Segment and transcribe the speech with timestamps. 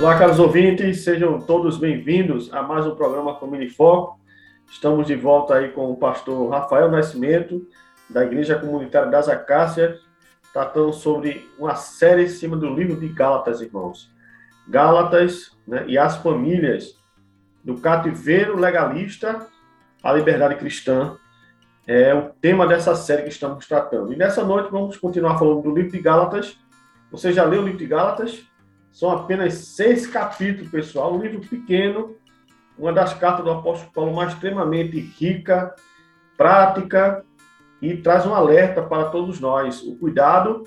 [0.00, 4.20] Olá, caros ouvintes, sejam todos bem-vindos a mais um programa Família em Foco.
[4.70, 7.66] Estamos de volta aí com o pastor Rafael Nascimento,
[8.08, 9.98] da Igreja Comunitária das Acácias,
[10.52, 14.08] tratando sobre uma série em cima do livro de Gálatas, irmãos.
[14.68, 16.96] Gálatas né, e as famílias,
[17.64, 19.48] do cativeiro legalista
[20.00, 21.16] à liberdade cristã,
[21.88, 24.12] é o tema dessa série que estamos tratando.
[24.12, 26.56] E nessa noite vamos continuar falando do livro de Gálatas.
[27.10, 28.47] Você já leu o livro de Gálatas?
[28.98, 32.16] São apenas seis capítulos, pessoal, um livro pequeno,
[32.76, 35.72] uma das cartas do apóstolo Paulo mais extremamente rica,
[36.36, 37.24] prática
[37.80, 40.64] e traz um alerta para todos nós, o cuidado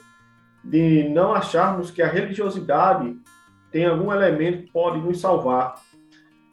[0.63, 3.19] de não acharmos que a religiosidade
[3.69, 5.75] tem algum elemento que pode nos salvar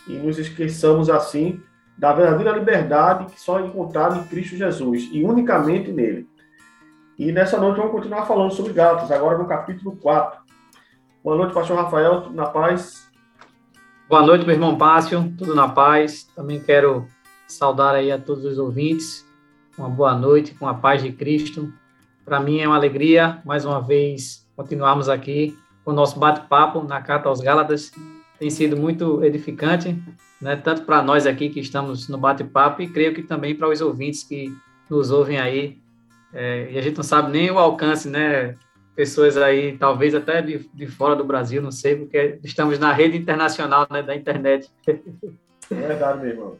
[0.08, 1.62] e nos esqueçamos assim
[1.96, 6.28] da verdadeira liberdade que só é encontrada em Cristo Jesus e unicamente nele.
[7.16, 10.48] E nessa noite vamos continuar falando sobre Gálatas, agora no capítulo 4.
[11.28, 13.06] Boa noite, pastor Rafael, tudo na paz?
[14.08, 16.24] Boa noite, meu irmão Pássio, tudo na paz.
[16.34, 17.06] Também quero
[17.46, 19.26] saudar aí a todos os ouvintes.
[19.76, 21.70] Uma boa noite, com a paz de Cristo.
[22.24, 25.54] Para mim é uma alegria, mais uma vez, continuarmos aqui
[25.84, 27.92] com o nosso bate-papo na Carta aos Gálatas.
[28.38, 30.02] Tem sido muito edificante,
[30.40, 30.56] né?
[30.56, 34.24] tanto para nós aqui que estamos no bate-papo e creio que também para os ouvintes
[34.24, 34.50] que
[34.88, 35.76] nos ouvem aí.
[36.32, 38.54] É, e a gente não sabe nem o alcance, né,
[38.98, 43.16] pessoas aí, talvez até de, de fora do Brasil, não sei, porque estamos na rede
[43.16, 44.68] internacional né, da internet.
[44.88, 46.56] É verdade, meu irmão.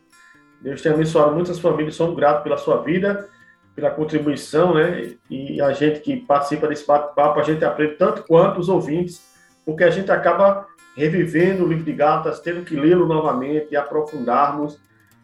[0.61, 3.29] Deus tem abençoado muitas famílias, somos gratos pela sua vida,
[3.75, 5.15] pela contribuição, né?
[5.29, 9.21] E a gente que participa desse bate-papo, a gente aprende tanto quanto os ouvintes,
[9.67, 10.65] porque a gente acaba
[10.97, 14.79] revivendo o livro de Gálatas, tendo que lê-lo novamente e aprofundarmos,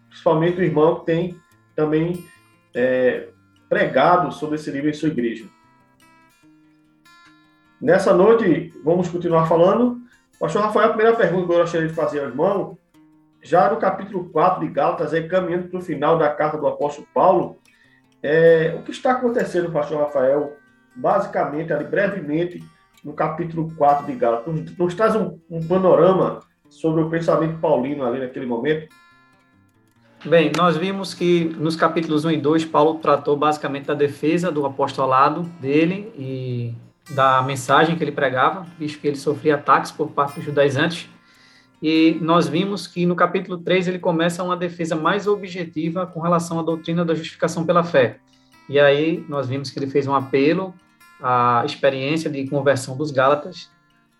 [0.08, 1.36] principalmente o irmão que tem
[1.76, 2.24] também
[2.74, 3.28] é,
[3.68, 5.44] pregado sobre esse livro em sua igreja.
[7.84, 9.98] Nessa noite, vamos continuar falando.
[10.40, 12.78] Pastor Rafael, a primeira pergunta que eu gostaria de fazer ao irmão,
[13.42, 17.06] já no capítulo 4 de Gálatas, aí, caminhando para o final da carta do apóstolo
[17.12, 17.58] Paulo,
[18.22, 20.56] é, o que está acontecendo, pastor Rafael,
[20.96, 22.64] basicamente, ali, brevemente,
[23.04, 24.78] no capítulo 4 de Gálatas?
[24.78, 26.40] Nos, traz um, um panorama
[26.70, 28.88] sobre o pensamento paulino ali naquele momento?
[30.24, 34.64] Bem, nós vimos que nos capítulos 1 e 2, Paulo tratou basicamente da defesa do
[34.64, 36.74] apostolado dele e
[37.10, 41.08] da mensagem que ele pregava, visto que ele sofria ataques por parte dos judaizantes.
[41.82, 46.58] E nós vimos que no capítulo 3 ele começa uma defesa mais objetiva com relação
[46.58, 48.18] à doutrina da justificação pela fé.
[48.68, 50.74] E aí nós vimos que ele fez um apelo
[51.22, 53.70] à experiência de conversão dos Gálatas,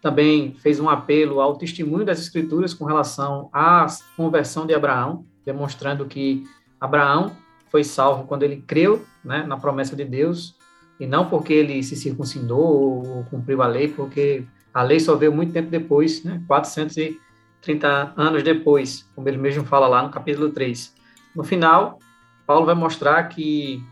[0.03, 6.05] também fez um apelo ao testemunho das Escrituras com relação à conversão de Abraão, demonstrando
[6.05, 6.45] que
[6.79, 7.35] Abraão
[7.71, 10.55] foi salvo quando ele creu né, na promessa de Deus
[10.99, 15.33] e não porque ele se circuncidou ou cumpriu a lei, porque a lei só veio
[15.33, 16.43] muito tempo depois, né?
[16.47, 20.95] 430 anos depois, como ele mesmo fala lá no capítulo 3.
[21.35, 21.99] No final,
[22.47, 23.83] Paulo vai mostrar que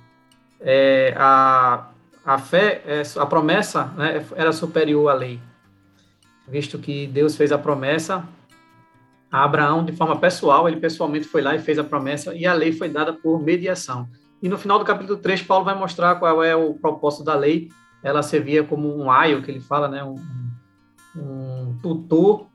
[0.60, 1.90] é, a,
[2.24, 5.40] a fé, é, a promessa né, era superior à lei,
[6.48, 8.26] visto que Deus fez a promessa
[9.32, 12.52] a Abraão de forma pessoal, ele pessoalmente foi lá e fez a promessa, e a
[12.52, 14.06] lei foi dada por mediação.
[14.42, 17.70] E no final do capítulo 3, Paulo vai mostrar qual é o propósito da lei.
[18.02, 20.02] Ela servia como um aio, que ele fala, né?
[20.02, 20.16] um,
[21.16, 22.48] um tutor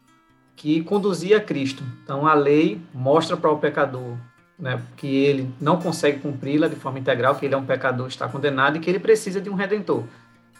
[0.53, 1.83] que conduzia a Cristo.
[2.03, 4.17] Então, a lei mostra para o pecador
[4.59, 8.27] né, que ele não consegue cumpri-la de forma integral, que ele é um pecador, está
[8.27, 10.03] condenado e que ele precisa de um redentor.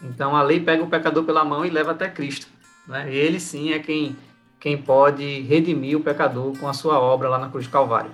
[0.02, 2.46] Então, a lei pega o pecador pela mão e leva até Cristo.
[2.86, 3.12] Né?
[3.12, 4.16] Ele sim é quem,
[4.60, 8.12] quem pode redimir o pecador com a sua obra lá na cruz do Calvário.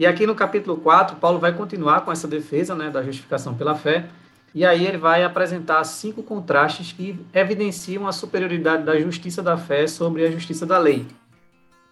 [0.00, 3.74] E aqui no capítulo 4, Paulo vai continuar com essa defesa né, da justificação pela
[3.74, 4.06] fé,
[4.54, 9.86] e aí ele vai apresentar cinco contrastes que evidenciam a superioridade da justiça da fé
[9.86, 11.06] sobre a justiça da lei.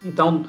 [0.02, 0.46] Então,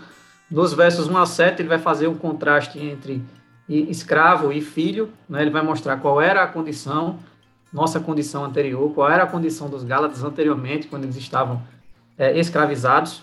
[0.50, 3.22] nos versos 1 a 7, ele vai fazer um contraste entre
[3.68, 5.42] escravo e filho, né?
[5.42, 7.20] ele vai mostrar qual era a condição,
[7.74, 11.62] nossa condição anterior, qual era a condição dos Gálatas anteriormente, quando eles estavam
[12.18, 13.22] é, escravizados,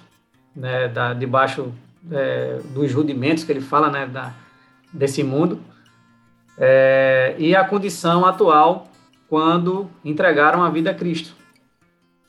[0.54, 1.72] né, da, debaixo
[2.11, 4.35] é, dos rudimentos que ele fala né, da,
[4.93, 5.61] desse mundo,
[6.58, 8.91] é, e a condição atual
[9.29, 11.35] quando entregaram a vida a Cristo.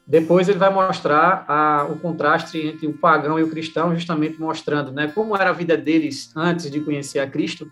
[0.06, 4.92] Depois ele vai mostrar a, o contraste entre o pagão e o cristão, justamente mostrando
[4.92, 7.70] né, como era a vida deles antes de conhecer a Cristo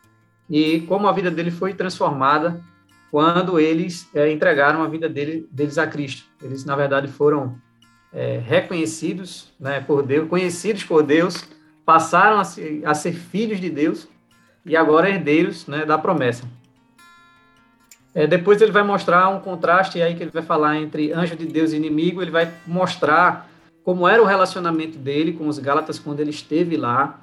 [0.50, 2.62] e como a vida dele foi transformada
[3.10, 6.26] quando eles é, entregaram a vida dele, deles a Cristo.
[6.42, 7.56] Eles, na verdade, foram
[8.12, 11.48] é, reconhecidos né, por Deus, conhecidos por Deus,
[11.86, 14.08] passaram a ser, a ser filhos de Deus
[14.66, 16.46] e agora herdeiros né, da promessa.
[18.14, 21.46] É, depois ele vai mostrar um contraste aí que ele vai falar entre anjo de
[21.46, 22.22] Deus e inimigo.
[22.22, 23.50] Ele vai mostrar
[23.84, 27.20] como era o relacionamento dele com os Gálatas quando ele esteve lá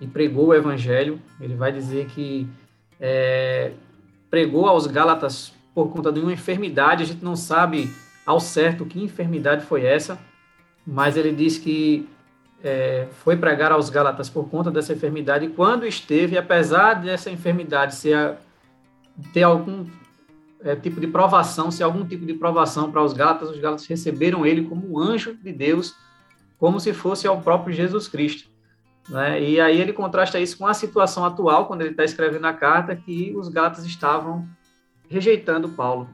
[0.00, 1.20] e pregou o evangelho.
[1.40, 2.48] Ele vai dizer que
[3.00, 3.72] é,
[4.28, 7.04] pregou aos Gálatas por conta de uma enfermidade.
[7.04, 7.88] A gente não sabe
[8.26, 10.18] ao certo que enfermidade foi essa,
[10.84, 12.08] mas ele diz que
[12.64, 15.44] é, foi pregar aos Gálatas por conta dessa enfermidade.
[15.44, 18.38] E quando esteve, apesar dessa enfermidade ser
[19.32, 19.86] ter algum
[20.62, 24.46] é, tipo de provação, se algum tipo de provação para os Gálatas, os Gálatas receberam
[24.46, 25.94] ele como um anjo de Deus,
[26.58, 28.48] como se fosse ao próprio Jesus Cristo.
[29.10, 29.42] Né?
[29.42, 32.96] E aí ele contrasta isso com a situação atual, quando ele está escrevendo a carta,
[32.96, 34.48] que os Gálatas estavam
[35.06, 36.08] rejeitando Paulo,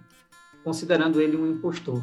[0.65, 2.03] considerando ele um impostor.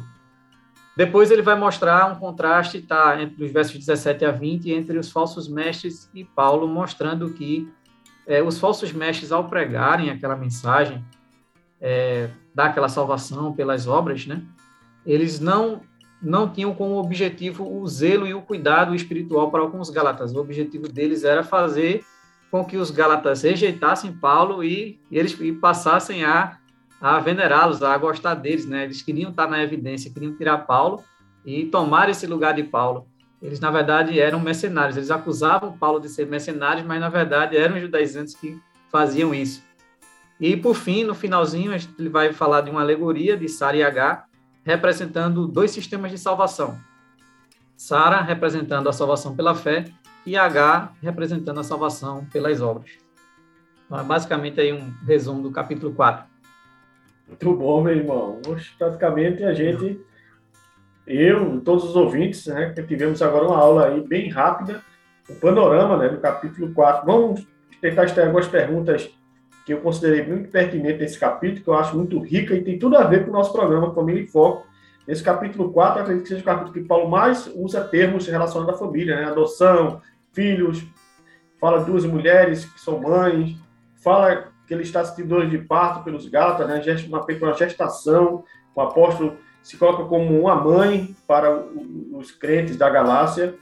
[0.98, 5.12] Depois ele vai mostrar um contraste, tá, entre os versos 17 a 20, entre os
[5.12, 7.72] falsos mestres e Paulo, mostrando que
[8.26, 11.04] é, os falsos mestres, ao pregarem aquela mensagem,
[11.80, 14.42] é, daquela salvação pelas obras, né?
[15.06, 15.82] Eles não
[16.20, 20.34] não tinham como objetivo o zelo e o cuidado espiritual para com os Gálatas.
[20.34, 22.04] O objetivo deles era fazer
[22.50, 26.58] com que os Gálatas rejeitassem Paulo e, e eles e passassem a,
[27.00, 28.84] a venerá-los, a gostar deles, né?
[28.84, 31.04] Eles queriam estar na evidência, queriam tirar Paulo
[31.44, 33.06] e tomar esse lugar de Paulo.
[33.40, 34.96] Eles, na verdade, eram mercenários.
[34.96, 38.60] Eles acusavam Paulo de ser mercenários, mas, na verdade, eram judaizantes que
[38.90, 39.62] faziam isso.
[40.40, 44.24] E, por fim, no finalzinho, ele vai falar de uma alegoria de Sara e H,
[44.64, 46.78] representando dois sistemas de salvação.
[47.76, 49.84] Sara representando a salvação pela fé
[50.26, 52.90] e H representando a salvação pelas obras.
[53.86, 56.37] Então, é basicamente aí um resumo do capítulo 4.
[57.28, 58.40] Muito bom, meu irmão.
[58.48, 60.00] Hoje, praticamente a gente,
[61.06, 64.82] eu, todos os ouvintes, né, tivemos agora uma aula aí bem rápida,
[65.28, 67.04] um panorama né, do capítulo 4.
[67.04, 67.46] Vamos
[67.82, 69.10] tentar extrair algumas perguntas
[69.66, 72.96] que eu considerei muito pertinente nesse capítulo, que eu acho muito rica e tem tudo
[72.96, 74.66] a ver com o nosso programa Família em Foco.
[75.06, 78.78] Esse capítulo 4, acredito que seja o capítulo que Paulo mais usa termos relacionados à
[78.78, 79.24] família, né?
[79.26, 80.00] Adoção,
[80.32, 80.86] filhos,
[81.60, 83.56] fala duas mulheres que são mães,
[84.02, 86.82] fala que ele está assistindo dores de parto pelos gatos, né?
[87.08, 88.44] Uma gestação,
[88.74, 91.50] o apóstolo se coloca como uma mãe para
[92.12, 93.54] os crentes da galáxia,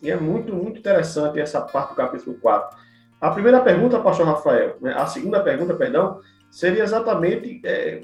[0.00, 2.78] e é muito, muito interessante essa parte do capítulo 4.
[3.20, 6.20] A primeira pergunta, pastor Rafael, né, a segunda pergunta, perdão,
[6.50, 8.02] seria exatamente é,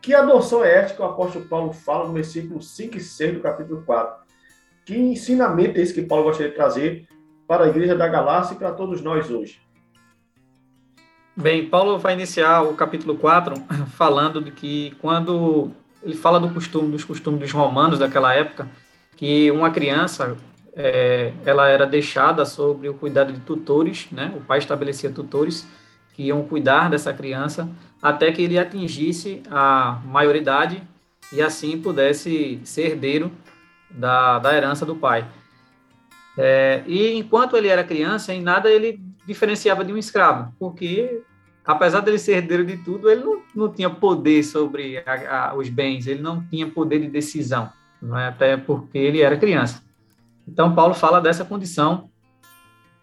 [0.00, 3.40] que adoção é esta que o apóstolo Paulo fala no versículo 5 e 6 do
[3.40, 4.22] capítulo 4?
[4.84, 7.08] Que ensinamento é esse que Paulo gostaria de trazer
[7.46, 9.63] para a igreja da Galácia e para todos nós hoje?
[11.36, 13.56] Bem, Paulo vai iniciar o capítulo 4
[13.96, 18.68] falando de que quando ele fala do costume, dos costumes dos romanos daquela época,
[19.16, 20.36] que uma criança
[20.76, 24.32] é, ela era deixada sobre o cuidado de tutores, né?
[24.36, 25.66] O pai estabelecia tutores
[26.14, 27.68] que iam cuidar dessa criança
[28.00, 30.80] até que ele atingisse a maioridade
[31.32, 33.32] e assim pudesse ser herdeiro
[33.90, 35.26] da, da herança do pai.
[36.38, 41.22] É, e enquanto ele era criança, em nada ele diferenciava de um escravo, porque
[41.64, 45.68] apesar dele ser herdeiro de tudo, ele não, não tinha poder sobre a, a, os
[45.68, 47.70] bens, ele não tinha poder de decisão,
[48.02, 48.28] não é?
[48.28, 49.82] até porque ele era criança.
[50.46, 52.10] Então, Paulo fala dessa condição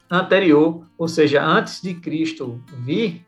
[0.10, 3.26] anterior, ou seja, antes de Cristo vir,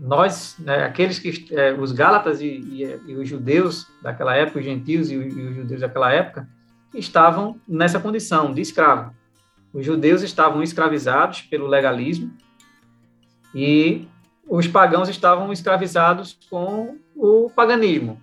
[0.00, 4.64] nós, né, aqueles que, é, os Gálatas e, e, e, os judeus daquela época, os
[4.64, 6.48] gentios e, e os judeus daquela época,
[6.94, 9.12] estavam nessa condição de escravo.
[9.74, 12.32] Os judeus estavam escravizados pelo legalismo
[13.52, 14.06] e
[14.48, 18.20] os pagãos estavam escravizados com o paganismo.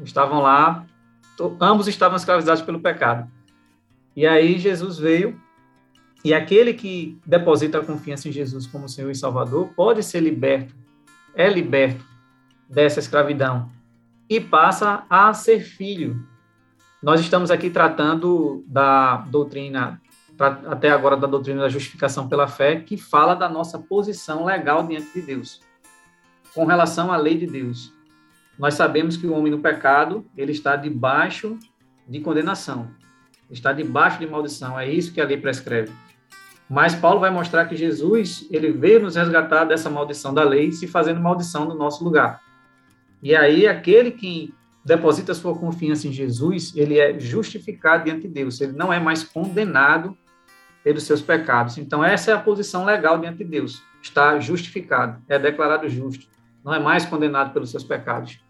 [0.00, 0.86] Estavam lá,
[1.60, 3.28] ambos estavam escravizados pelo pecado.
[4.14, 5.40] E aí Jesus veio,
[6.24, 10.74] e aquele que deposita a confiança em Jesus como Senhor e Salvador pode ser liberto,
[11.34, 12.04] é liberto
[12.68, 13.70] dessa escravidão
[14.28, 16.24] e passa a ser filho.
[17.02, 20.00] Nós estamos aqui tratando da doutrina,
[20.46, 25.12] até agora da doutrina da justificação pela fé, que fala da nossa posição legal diante
[25.12, 25.60] de Deus,
[26.54, 27.92] com relação à lei de Deus.
[28.58, 31.58] Nós sabemos que o homem no pecado, ele está debaixo
[32.08, 32.90] de condenação
[33.52, 34.78] está debaixo de maldição.
[34.78, 35.92] É isso que a lei prescreve.
[36.68, 40.86] Mas Paulo vai mostrar que Jesus, ele veio nos resgatar dessa maldição da lei, se
[40.86, 42.40] fazendo maldição no nosso lugar.
[43.22, 48.60] E aí aquele que deposita sua confiança em Jesus, ele é justificado diante de Deus,
[48.60, 50.16] ele não é mais condenado
[50.82, 51.78] pelos seus pecados.
[51.78, 53.82] Então, essa é a posição legal diante de Deus.
[54.00, 56.26] Está justificado, é declarado justo,
[56.64, 58.40] não é mais condenado pelos seus pecados.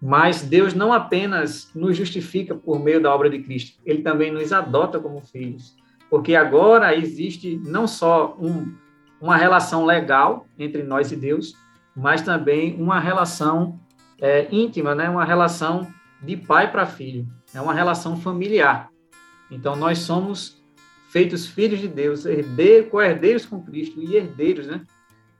[0.00, 4.52] Mas Deus não apenas nos justifica por meio da obra de Cristo, ele também nos
[4.52, 5.76] adota como filhos.
[6.08, 8.74] Porque agora existe não só um,
[9.20, 11.54] uma relação legal entre nós e Deus,
[11.94, 13.78] mas também uma relação
[14.20, 15.10] é, íntima, né?
[15.10, 15.86] uma relação
[16.22, 18.88] de pai para filho, é uma relação familiar.
[19.50, 20.57] Então, nós somos
[21.08, 24.82] feitos filhos de Deus, herdeiros, co-herdeiros com Cristo e herdeiros né?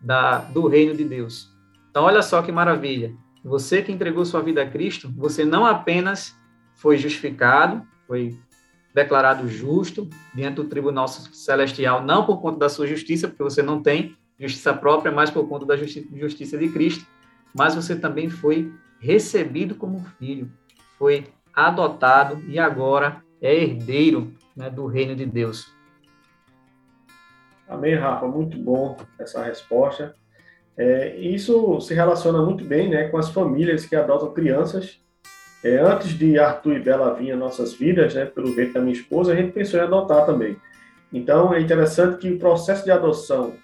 [0.00, 1.52] da, do reino de Deus.
[1.90, 3.14] Então, olha só que maravilha.
[3.44, 6.36] Você que entregou sua vida a Cristo, você não apenas
[6.74, 8.38] foi justificado, foi
[8.94, 13.82] declarado justo diante do tribunal celestial, não por conta da sua justiça, porque você não
[13.82, 17.06] tem justiça própria, mas por conta da justi justiça de Cristo,
[17.54, 20.50] mas você também foi recebido como filho,
[20.98, 25.72] foi adotado e agora é herdeiro né, do reino de Deus.
[27.68, 28.26] Amém, Rafa.
[28.26, 30.14] Muito bom essa resposta.
[30.76, 35.00] É, isso se relaciona muito bem né, com as famílias que adotam crianças.
[35.62, 38.92] É, antes de Arthur e Bela vir às nossas vidas, né, pelo jeito da minha
[38.92, 40.56] esposa, a gente pensou em adotar também.
[41.12, 43.54] Então, é interessante que o processo de adoção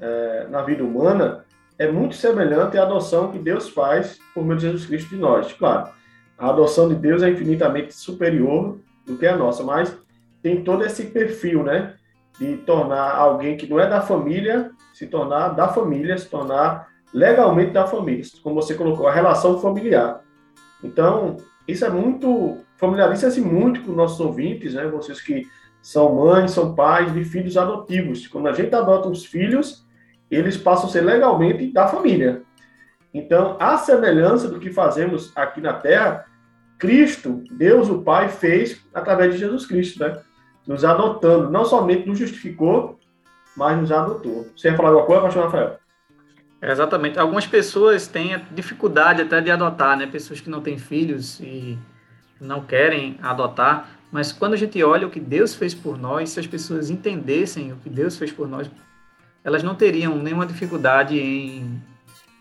[0.00, 1.44] é, na vida humana
[1.78, 5.52] é muito semelhante à adoção que Deus faz por meio de Jesus Cristo de nós.
[5.52, 5.90] Claro,
[6.38, 9.96] a adoção de Deus é infinitamente superior do que a nossa, mas
[10.42, 11.94] tem todo esse perfil, né?
[12.38, 14.70] De tornar alguém que não é da família
[15.00, 20.20] se tornar da família, se tornar legalmente da família, como você colocou, a relação familiar.
[20.84, 24.86] Então, isso é muito, familiariza-se muito com nossos ouvintes, né?
[24.88, 25.46] Vocês que
[25.80, 28.26] são mães, são pais de filhos adotivos.
[28.26, 29.86] Quando a gente adota os filhos,
[30.30, 32.42] eles passam a ser legalmente da família.
[33.14, 36.26] Então, a semelhança do que fazemos aqui na Terra,
[36.78, 40.20] Cristo, Deus o Pai, fez através de Jesus Cristo, né?
[40.66, 42.98] Nos adotando, não somente nos justificou,
[43.56, 44.46] mas nos adotou.
[44.56, 45.80] Você ia falar alguma coisa, pastor Rafael?
[46.62, 47.18] exatamente.
[47.18, 50.06] Algumas pessoas têm dificuldade até de adotar, né?
[50.06, 51.78] Pessoas que não têm filhos e
[52.40, 53.88] não querem adotar.
[54.12, 57.72] Mas quando a gente olha o que Deus fez por nós, se as pessoas entendessem
[57.72, 58.70] o que Deus fez por nós,
[59.44, 61.80] elas não teriam nenhuma dificuldade em,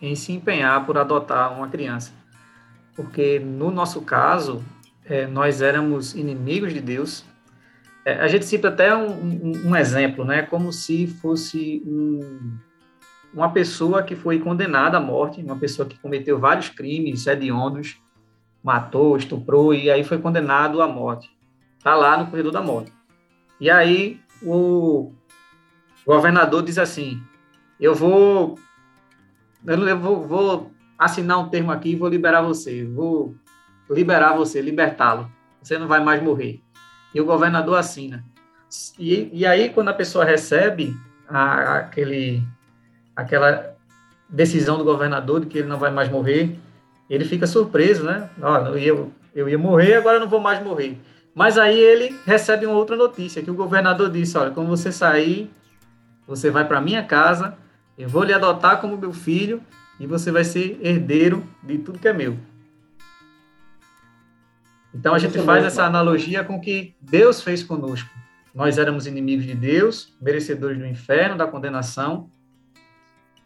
[0.02, 2.12] em se empenhar por adotar uma criança.
[2.96, 4.64] Porque no nosso caso,
[5.06, 7.24] é, nós éramos inimigos de Deus.
[8.10, 10.42] É, a gente cita até um, um, um, exemplo, né?
[10.42, 12.58] Como se fosse um,
[13.32, 18.02] uma pessoa que foi condenada à morte, uma pessoa que cometeu vários crimes hediondos,
[18.64, 21.30] matou, estuprou e aí foi condenado à morte.
[21.78, 22.92] Está lá no corredor da morte.
[23.62, 25.12] E aí o
[26.06, 27.22] o governador diz assim:
[27.80, 28.58] eu vou,
[29.64, 33.36] eu vou, vou assinar um termo aqui e vou liberar você, vou
[33.88, 35.32] liberar você, libertá-lo.
[35.62, 36.64] Você não vai mais morrer.
[37.14, 38.24] E o governador assina.
[38.98, 40.96] E, e aí, quando a pessoa recebe
[41.28, 42.44] a, aquele,
[43.16, 43.76] aquela
[44.30, 46.56] decisão do governador de que ele não vai mais morrer,
[47.10, 48.30] ele fica surpreso, né?
[48.42, 51.00] Ó, eu, ia, eu ia morrer, agora não vou mais morrer.
[51.34, 55.52] Mas aí ele recebe uma outra notícia, que o governador disse, olha, quando você sair,
[56.28, 57.58] você vai para minha casa,
[57.98, 59.62] eu vou lhe adotar como meu filho
[60.00, 62.38] e você vai ser herdeiro de tudo que é meu.
[64.94, 68.10] Então a gente faz essa analogia com o que Deus fez conosco.
[68.54, 72.30] Nós éramos inimigos de Deus, merecedores do inferno, da condenação,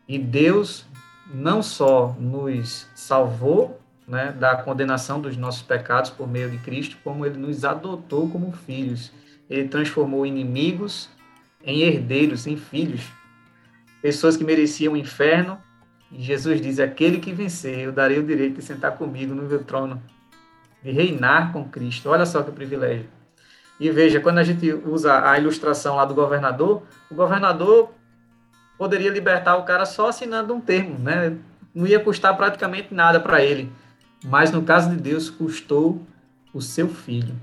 [0.08, 0.86] e Deus
[1.34, 7.26] não só nos salvou né, da condenação dos nossos pecados por meio de Cristo, como
[7.26, 9.12] ele nos adotou como filhos.
[9.50, 11.10] Ele transformou inimigos
[11.64, 13.02] em herdeiros, em filhos,
[14.02, 15.58] pessoas que mereciam o inferno.
[16.12, 19.64] E Jesus diz: Aquele que vencer, eu darei o direito de sentar comigo no meu
[19.64, 20.02] trono,
[20.84, 22.10] de reinar com Cristo.
[22.10, 23.08] Olha só que privilégio.
[23.80, 27.92] E veja, quando a gente usa a ilustração lá do governador, o governador
[28.78, 31.36] poderia libertar o cara só assinando um termo, né?
[31.74, 33.72] Não ia custar praticamente nada para ele.
[34.24, 36.02] Mas no caso de Deus, custou
[36.54, 37.36] o seu filho.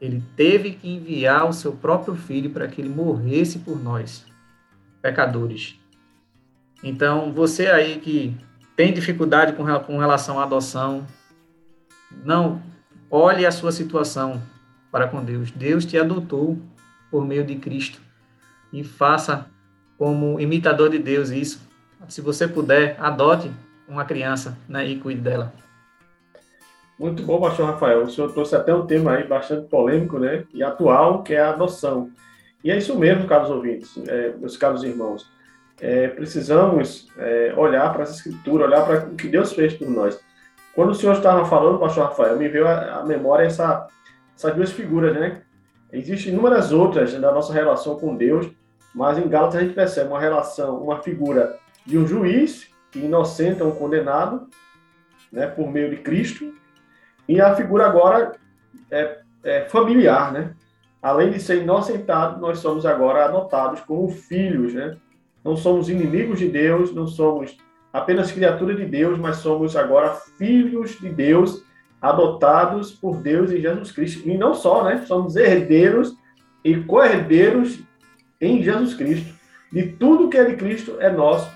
[0.00, 4.26] Ele teve que enviar o seu próprio filho para que ele morresse por nós,
[5.00, 5.78] pecadores.
[6.82, 8.36] Então, você aí que
[8.76, 11.06] tem dificuldade com, relação à adoção,
[12.24, 12.60] não
[13.10, 14.40] olhe a sua situação
[14.90, 15.50] para com Deus.
[15.50, 16.58] Deus te adotou
[17.10, 18.00] por meio de Cristo
[18.72, 19.46] e faça
[19.98, 21.60] como imitador de Deus isso.
[22.08, 23.50] Se você puder, adote
[23.88, 25.52] uma criança né, e cuide dela.
[26.98, 28.02] Muito bom, pastor Rafael.
[28.02, 30.44] O senhor trouxe até um tema aí bastante polêmico, né?
[30.54, 32.10] E atual, que é a adoção.
[32.62, 35.28] E é isso mesmo, caros ouvintes, é, meus caros irmãos.
[35.80, 40.18] É, precisamos é, olhar para essa escritura, olhar para o que Deus fez por nós.
[40.74, 43.86] Quando o senhor estava falando, pastor Rafael, me veio à memória essa,
[44.36, 45.42] essas duas figuras, né?
[45.92, 48.50] Existem inúmeras outras da nossa relação com Deus,
[48.92, 53.64] mas em Gálatas a gente percebe uma relação, uma figura de um juiz que inocenta
[53.64, 54.48] um condenado,
[55.30, 56.52] né, por meio de Cristo,
[57.28, 58.32] e a figura agora
[58.90, 60.54] é, é familiar, né?
[61.00, 64.96] Além de ser inocentado, nós somos agora adotados como filhos, né?
[65.44, 67.56] Não somos inimigos de Deus, não somos
[67.94, 71.62] apenas criatura de Deus, mas somos agora filhos de Deus,
[72.02, 74.28] adotados por Deus em Jesus Cristo.
[74.28, 75.04] E não só, né?
[75.06, 76.12] Somos herdeiros
[76.64, 77.78] e co-herdeiros
[78.40, 79.32] em Jesus Cristo.
[79.72, 81.48] De tudo que é de Cristo é nosso,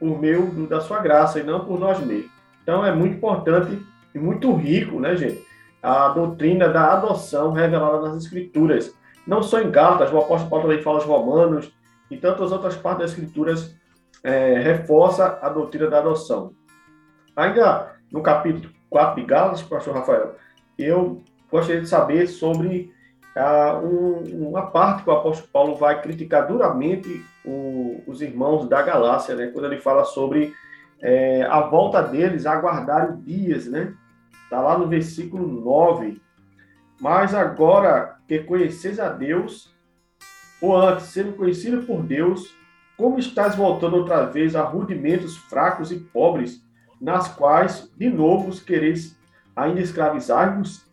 [0.00, 2.30] por meio da sua graça e não por nós mesmos.
[2.62, 3.78] Então é muito importante
[4.14, 5.46] e muito rico, né, gente?
[5.82, 8.94] A doutrina da adoção revelada nas Escrituras.
[9.26, 11.70] Não só em Gálatas, o apóstolo Paulo também fala aos Romanos
[12.10, 13.74] e tantas outras partes das Escrituras
[14.22, 16.52] é, reforça a doutrina da adoção.
[17.36, 20.36] Ainda no capítulo 4 de Gálatas, pastor Rafael,
[20.78, 22.92] eu gostaria de saber sobre
[23.34, 28.82] ah, um, uma parte que o apóstolo Paulo vai criticar duramente o, os irmãos da
[28.82, 30.54] Galácia, né, quando ele fala sobre
[31.00, 33.92] é, a volta deles aguardar dias, né?
[34.44, 36.20] Está lá no versículo 9.
[37.00, 39.74] Mas agora que conheceis a Deus,
[40.60, 42.54] ou antes, sendo conhecido por Deus,
[43.02, 46.64] como estás voltando outra vez a rudimentos fracos e pobres,
[47.00, 49.18] nas quais, de novo, quereis
[49.56, 50.86] ainda escravizar-vos?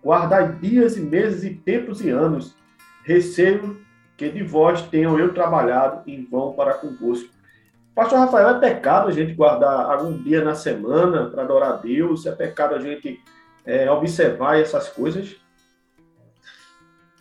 [0.00, 2.54] Guardai dias e meses e tempos e anos.
[3.02, 3.80] Receio
[4.16, 7.34] que de vós tenham eu trabalhado em vão para convosco.
[7.96, 12.26] Pastor Rafael, é pecado a gente guardar algum dia na semana para adorar a Deus?
[12.26, 13.20] É pecado a gente
[13.64, 15.34] é, observar essas coisas?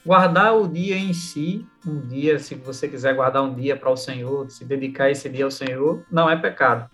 [0.06, 3.98] Guardar o dia em si, um dia, se você quiser guardar um dia para o
[3.98, 6.88] Senhor, se dedicar esse dia ao Senhor, não é pecado.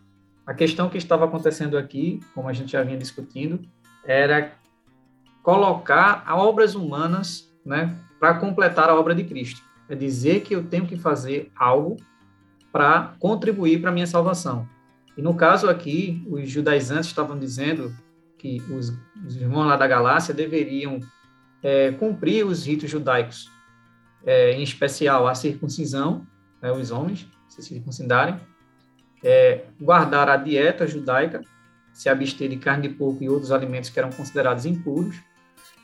[0.47, 3.59] A questão que estava acontecendo aqui, como a gente já vinha discutindo,
[4.05, 4.53] era
[5.43, 9.61] colocar obras humanas né, para completar a obra de Cristo.
[9.89, 11.97] É dizer que eu tenho que fazer algo
[12.71, 14.65] para contribuir para a minha salvação.
[15.17, 17.93] E no caso aqui, os judaizantes estavam dizendo
[18.37, 21.01] que os, os irmãos lá da Galácia deveriam
[21.63, 23.49] é, cumprir os ritos judaicos,
[24.25, 26.25] é, em especial a circuncisão,
[26.61, 28.39] né, os homens se circuncidarem,
[29.23, 31.41] é, guardar a dieta judaica,
[31.93, 35.15] se abster de carne de porco e outros alimentos que eram considerados impuros,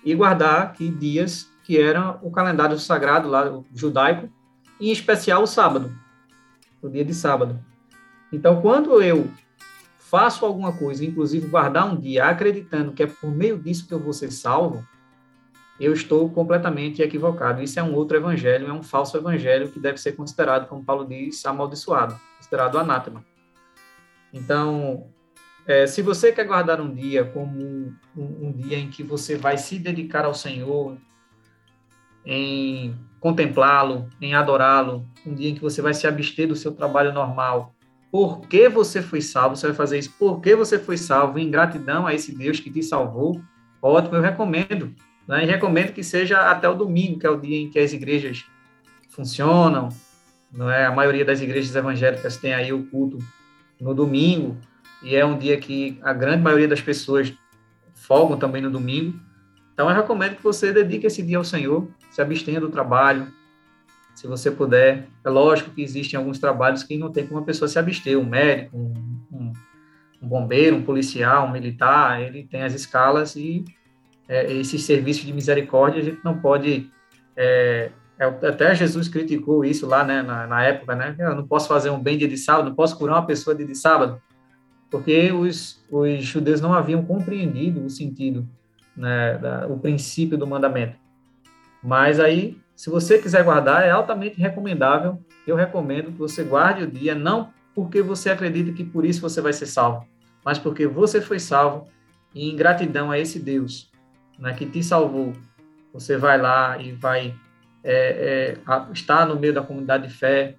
[0.03, 4.29] e guardar aqui dias que eram o calendário sagrado lá judaico,
[4.79, 5.91] em especial o sábado,
[6.81, 7.59] o dia de sábado.
[8.31, 9.29] Então, quando eu
[9.99, 13.99] faço alguma coisa, inclusive guardar um dia, acreditando que é por meio disso que eu
[13.99, 14.85] vou ser salvo,
[15.79, 17.61] eu estou completamente equivocado.
[17.61, 21.05] Isso é um outro evangelho, é um falso evangelho que deve ser considerado, como Paulo
[21.05, 23.23] diz, amaldiçoado, considerado anátema.
[24.33, 25.07] Então,
[25.67, 29.57] é, se você quer guardar um dia como um, um, dia em que você vai
[29.57, 30.97] se dedicar ao Senhor,
[32.25, 37.13] em contemplá-lo, em adorá-lo, um dia em que você vai se abster do seu trabalho
[37.13, 37.73] normal.
[38.11, 42.13] Porque você foi salvo, você vai fazer isso porque você foi salvo, em gratidão a
[42.13, 43.41] esse Deus que te salvou.
[43.81, 44.95] Ótimo, eu recomendo.
[45.27, 45.43] Né?
[45.43, 48.45] E recomendo que seja até o domingo, que é o dia em que as igrejas
[49.09, 49.89] funcionam.
[50.51, 50.85] Não é?
[50.85, 53.17] A maioria das igrejas evangélicas tem aí o culto
[53.79, 54.57] no domingo,
[55.03, 57.33] e é um dia que a grande maioria das pessoas
[57.93, 59.19] folgam também no domingo.
[59.73, 63.31] Então, eu recomendo que você dedique esse dia ao Senhor, se abstenha do trabalho,
[64.15, 65.07] se você puder.
[65.23, 68.25] É lógico que existem alguns trabalhos que não tem como uma pessoa se abster, um
[68.25, 68.93] médico, um,
[69.31, 69.53] um,
[70.23, 73.63] um bombeiro, um policial, um militar, ele tem as escalas e
[74.27, 76.89] é, esses serviços de misericórdia a gente não pode...
[77.35, 81.15] É, é até Jesus criticou isso lá, né, na, na época, né?
[81.19, 83.65] Eu não posso fazer um bem dia de sábado, não posso curar uma pessoa dia
[83.65, 84.19] de sábado,
[84.89, 88.47] porque os, os judeus não haviam compreendido o sentido,
[88.95, 90.97] né, da, o princípio do mandamento.
[91.83, 95.19] Mas aí, se você quiser guardar, é altamente recomendável.
[95.45, 99.39] Eu recomendo que você guarde o dia, não porque você acredita que por isso você
[99.39, 100.05] vai ser salvo,
[100.43, 101.87] mas porque você foi salvo
[102.33, 103.91] e em gratidão a esse Deus
[104.37, 105.33] né, que te salvou,
[105.93, 107.33] você vai lá e vai
[107.83, 110.55] é, é, estar no meio da comunidade de fé,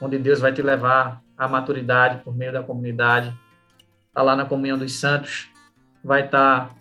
[0.00, 3.32] onde Deus vai te levar à maturidade por meio da comunidade,
[4.08, 5.48] está lá na comunhão dos santos,
[6.02, 6.74] vai estar tá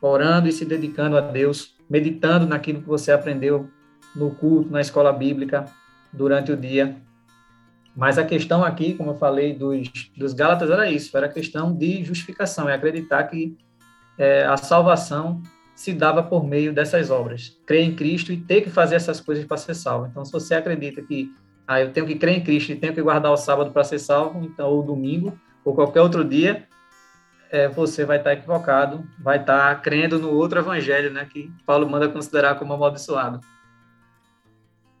[0.00, 3.68] orando e se dedicando a Deus meditando naquilo que você aprendeu
[4.16, 5.66] no culto, na escola bíblica,
[6.10, 6.96] durante o dia.
[7.94, 11.76] Mas a questão aqui, como eu falei, dos, dos Gálatas era isso, era a questão
[11.76, 13.58] de justificação, é acreditar que
[14.16, 15.42] é, a salvação
[15.74, 17.58] se dava por meio dessas obras.
[17.66, 20.06] Crer em Cristo e ter que fazer essas coisas para ser salvo.
[20.06, 21.34] Então, se você acredita que
[21.66, 23.98] ah, eu tenho que crer em Cristo e tenho que guardar o sábado para ser
[23.98, 26.66] salvo, então, ou domingo, ou qualquer outro dia,
[27.50, 32.08] é, você vai estar equivocado, vai estar crendo no outro evangelho, né, que Paulo manda
[32.08, 33.40] considerar como amaldiçoado.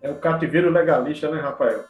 [0.00, 1.84] É o cativeiro legalista, né, Rafael?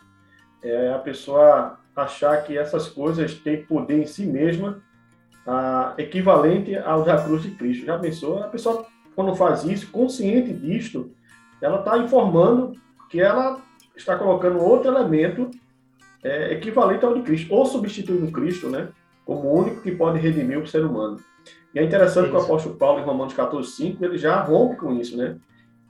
[0.63, 4.81] É a pessoa achar que essas coisas têm poder em si mesma,
[5.47, 7.87] a, equivalente ao da cruz de Cristo.
[7.87, 8.43] Já pensou?
[8.43, 11.11] A pessoa, quando faz isso, consciente disto,
[11.61, 12.75] ela está informando
[13.09, 13.61] que ela
[13.97, 15.51] está colocando outro elemento
[16.23, 18.89] é, equivalente ao de Cristo, ou substituindo Cristo, né?
[19.25, 21.19] como o único que pode redimir o ser humano.
[21.75, 24.93] E é interessante que o apóstolo Paulo, em Romanos 14, 5, ele já rompe com
[24.93, 25.37] isso, né?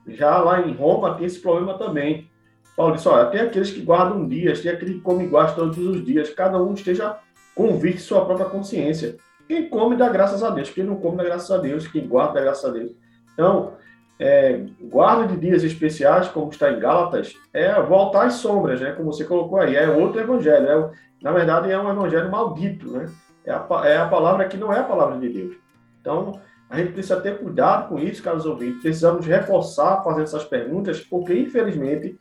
[0.06, 2.30] Já lá em Roma tem esse problema também.
[2.76, 5.78] Paulo disse, olha, tem aqueles que guardam dias, tem aquele que come e guarda todos
[5.78, 7.18] os dias, cada um esteja
[7.54, 9.16] convicto de sua própria consciência.
[9.52, 12.32] Quem come dá graças a Deus, quem não come dá graças a Deus, quem guarda
[12.32, 12.92] dá graças a Deus.
[13.34, 13.74] Então,
[14.18, 18.92] é, guarda de dias especiais, como está em Gálatas, é voltar às sombras, né?
[18.92, 20.66] Como você colocou aí, é outro evangelho.
[20.66, 20.90] É,
[21.22, 23.12] na verdade, é um evangelho maldito, né?
[23.44, 25.54] É a, é a palavra que não é a palavra de Deus.
[26.00, 28.80] Então, a gente precisa ter cuidado com isso, caros ouvintes.
[28.80, 32.18] Precisamos reforçar fazendo essas perguntas, porque, infelizmente,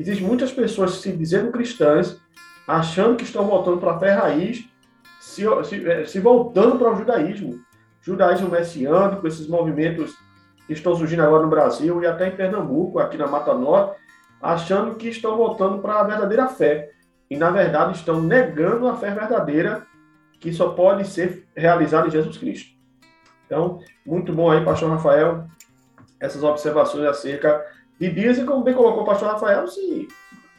[0.00, 2.18] existem muitas pessoas se dizendo cristãs,
[2.66, 4.71] achando que estão voltando para a fé raiz,
[5.32, 7.60] se, se, é, se voltando para o judaísmo.
[8.02, 10.14] Judaísmo messiânico, esses movimentos
[10.66, 13.96] que estão surgindo agora no Brasil e até em Pernambuco, aqui na Mata Norte,
[14.40, 16.90] achando que estão voltando para a verdadeira fé.
[17.30, 19.86] E, na verdade, estão negando a fé verdadeira
[20.38, 22.72] que só pode ser realizada em Jesus Cristo.
[23.46, 25.46] Então, muito bom aí, pastor Rafael,
[26.20, 27.64] essas observações acerca
[27.98, 30.08] de dias, e como bem colocou o pastor Rafael, se,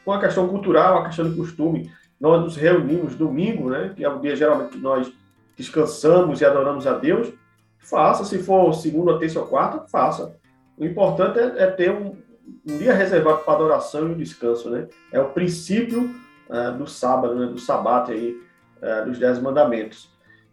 [0.05, 4.09] com a questão cultural, a questão de costume, nós nos reunimos domingo, né, que é
[4.09, 5.11] o dia geralmente que nós
[5.57, 7.31] descansamos e adoramos a Deus,
[7.79, 8.23] faça.
[8.23, 10.35] Se for segunda, terça ou quarta, faça.
[10.77, 12.15] O importante é, é ter um,
[12.67, 14.87] um, dia reservado para adoração e descanso, né?
[15.11, 16.09] É o princípio
[16.49, 17.45] é, do sábado, né?
[17.47, 18.41] do sabate aí,
[18.81, 20.09] é, dos dez mandamentos.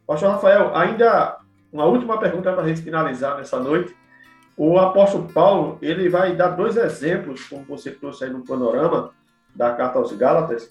[0.06, 1.38] Pastor Rafael, ainda
[1.72, 3.96] uma última pergunta para a gente finalizar nessa noite.
[4.56, 9.10] O apóstolo Paulo, ele vai dar dois exemplos, como você trouxe aí no panorama
[9.54, 10.70] da carta aos Gálatas,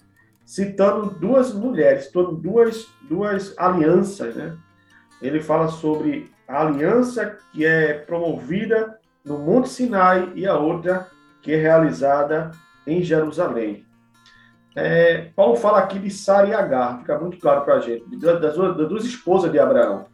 [0.50, 4.56] citando duas mulheres, duas, duas alianças, né?
[5.22, 11.06] Ele fala sobre a aliança que é promovida no Monte Sinai e a outra
[11.40, 12.50] que é realizada
[12.84, 13.86] em Jerusalém.
[14.74, 18.56] É, Paulo fala aqui de Sara e Agar, fica muito claro para a gente, das,
[18.56, 20.06] duas esposas de Abraão.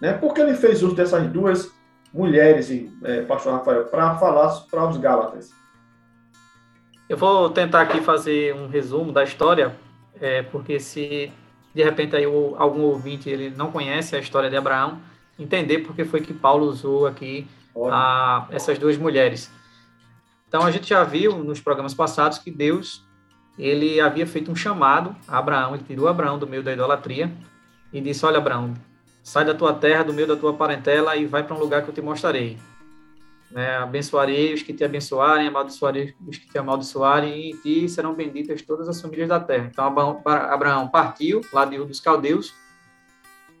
[0.00, 0.12] Né?
[0.12, 1.72] Por que ele fez uso dessas duas
[2.14, 2.70] mulheres,
[3.02, 5.50] é, pastor Rafael, para falar para os Gálatas?
[7.08, 9.76] Eu vou tentar aqui fazer um resumo da história,
[10.20, 11.32] é, porque se
[11.72, 15.00] de repente aí algum ouvinte ele não conhece a história de Abraão,
[15.38, 17.46] entender porque foi que Paulo usou aqui
[17.92, 19.52] a, essas duas mulheres.
[20.48, 23.04] Então a gente já viu nos programas passados que Deus
[23.56, 27.30] ele havia feito um chamado a Abraão, ele tirou Abraão do meio da idolatria
[27.92, 28.74] e disse: Olha, Abraão,
[29.22, 31.88] sai da tua terra, do meio da tua parentela e vai para um lugar que
[31.88, 32.58] eu te mostrarei.
[33.50, 33.76] Né?
[33.76, 38.62] Abençoarei os que te abençoarem, amaldiçoarei os que te amaldiçoarem, e em ti serão benditas
[38.62, 39.68] todas as famílias da terra.
[39.70, 39.84] Então
[40.24, 42.54] Abraão partiu lá de Ur dos Caldeus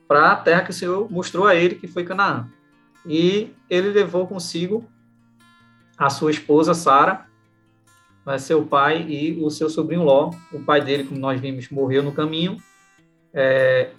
[0.08, 2.48] para a terra que o Senhor mostrou a ele, que foi Canaã.
[3.04, 4.84] E ele levou consigo
[5.96, 7.26] a sua esposa Sara,
[8.38, 10.32] seu pai e o seu sobrinho Ló.
[10.52, 12.56] O pai dele, como nós vimos, morreu no caminho.
[13.32, 13.90] É,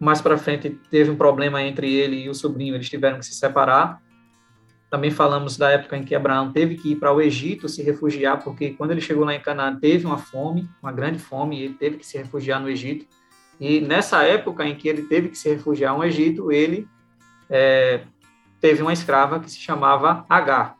[0.00, 3.34] mais para frente teve um problema entre ele e o sobrinho, eles tiveram que se
[3.34, 4.00] separar.
[4.90, 8.42] Também falamos da época em que Abraão teve que ir para o Egito se refugiar,
[8.42, 11.74] porque quando ele chegou lá em Canaã teve uma fome, uma grande fome, e ele
[11.74, 13.06] teve que se refugiar no Egito.
[13.60, 16.88] E nessa época em que ele teve que se refugiar no Egito, ele
[17.50, 18.02] é,
[18.60, 20.78] teve uma escrava que se chamava Agar.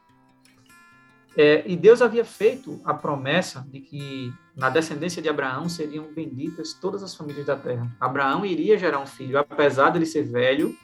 [1.36, 6.72] É, e Deus havia feito a promessa de que na descendência de Abraão seriam benditas
[6.72, 7.94] todas as famílias da terra.
[8.00, 10.74] Abraão iria gerar um filho, apesar de ele ser velho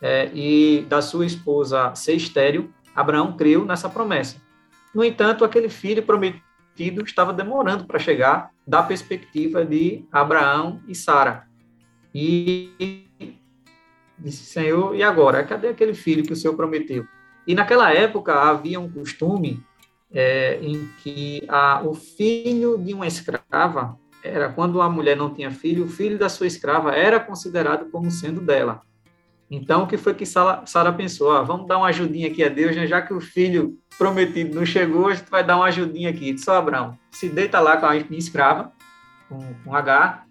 [0.00, 4.40] é, e da sua esposa ser estéril, Abraão creu nessa promessa.
[4.94, 11.46] No entanto, aquele filho prometido estava demorando para chegar da perspectiva de Abraão e Sara.
[12.14, 13.06] E
[14.18, 15.44] disse, Senhor, e agora?
[15.44, 17.06] Cadê aquele filho que o Senhor prometeu?
[17.46, 19.62] E naquela época havia um costume
[20.12, 25.50] é, em que a, o filho de uma escrava era quando a mulher não tinha
[25.50, 28.82] filho, o filho da sua escrava era considerado como sendo dela.
[29.50, 31.32] Então, o que foi que Sara pensou?
[31.32, 32.86] Ah, vamos dar uma ajudinha aqui a Deus, né?
[32.86, 36.32] já que o filho prometido não chegou, a gente vai dar uma ajudinha aqui.
[36.32, 38.72] Disse, Abraão, se deita lá com a minha escrava,
[39.28, 40.24] com, com H,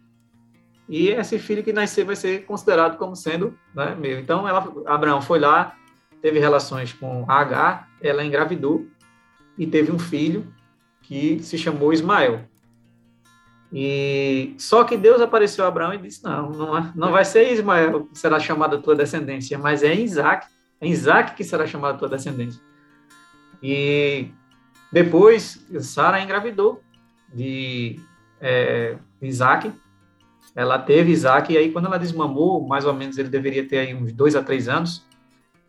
[0.87, 4.19] e esse filho que nascer vai ser considerado como sendo né, meu.
[4.19, 5.75] Então, ela, Abraão foi lá,
[6.21, 8.87] teve relações com H, ela engravidou
[9.57, 10.47] e teve um filho
[11.01, 12.41] que se chamou Ismael.
[13.71, 18.05] E só que Deus apareceu a Abraão e disse: Não, não, não vai ser Ismael
[18.05, 20.47] que será chamado a tua descendência, mas é Isaac.
[20.79, 22.61] É Isaac que será chamado a tua descendência.
[23.61, 24.29] E
[24.91, 26.81] depois, Sara engravidou
[27.33, 27.99] de,
[28.39, 29.73] é, Isaac.
[30.55, 33.93] Ela teve Isaac, e aí quando ela desmamou, mais ou menos ele deveria ter aí
[33.93, 35.05] uns dois a três anos,